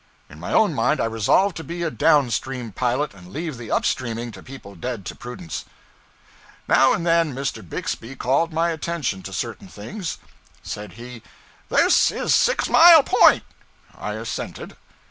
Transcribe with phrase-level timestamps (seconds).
[0.31, 3.69] In my own mind I resolved to be a down stream pilot and leave the
[3.69, 5.63] up streaming to people dead to prudence.
[6.67, 7.61] Now and then Mr.
[7.61, 10.17] Bixby called my attention to certain things.
[10.63, 11.21] Said he,
[11.69, 13.43] 'This is Six Mile Point.'
[13.95, 14.75] I assented.